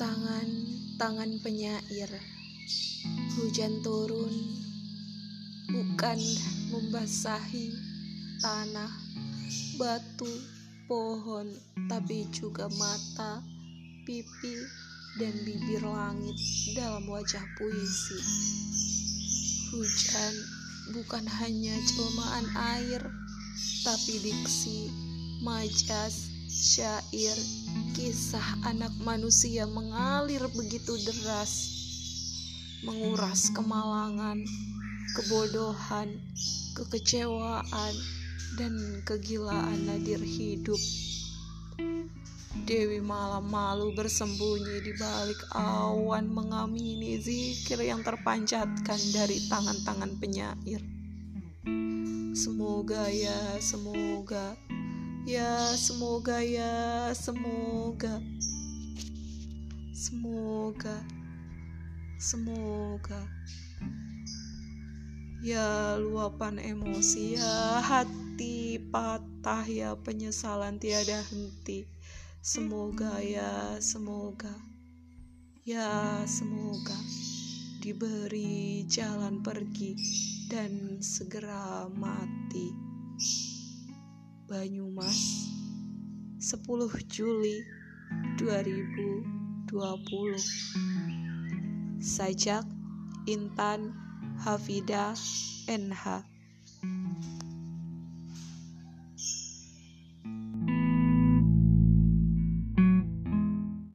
[0.00, 2.08] tangan penyair.
[3.36, 4.32] Hujan turun
[5.68, 6.18] bukan
[6.72, 7.72] membasahi
[8.40, 8.92] tanah,
[9.76, 10.32] batu,
[10.88, 11.48] pohon,
[11.88, 13.44] tapi juga mata,
[14.08, 14.56] pipi,
[15.20, 16.38] dan bibir langit
[16.72, 18.18] dalam wajah puisi.
[19.72, 20.34] Hujan
[20.96, 23.02] bukan hanya jelmaan air,
[23.84, 24.88] tapi diksi,
[25.44, 27.38] majas, syair,
[27.96, 31.72] kisah anak manusia mengalir begitu deras,
[32.84, 34.36] menguras kemalangan,
[35.16, 36.12] kebodohan,
[36.76, 37.94] kekecewaan,
[38.60, 38.76] dan
[39.08, 40.78] kegilaan nadir hidup.
[42.68, 50.84] Dewi malam malu bersembunyi di balik awan mengamini zikir yang terpanjatkan dari tangan-tangan penyair.
[52.36, 54.52] Semoga ya, semoga
[55.22, 58.18] Ya, semoga ya, semoga.
[59.94, 60.98] Semoga.
[62.18, 63.22] Semoga.
[65.38, 71.86] Ya, luapan emosi ya, hati patah ya, penyesalan tiada henti.
[72.42, 74.50] Semoga ya, semoga.
[75.62, 76.98] Ya, semoga
[77.78, 79.94] diberi jalan pergi
[80.50, 82.91] dan segera mati.
[84.52, 85.48] Banyumas
[86.36, 86.60] 10
[87.08, 87.64] Juli
[88.36, 89.64] 2020
[92.04, 92.68] Sajak
[93.24, 93.96] Intan
[94.36, 95.16] Hafida
[95.64, 96.31] NH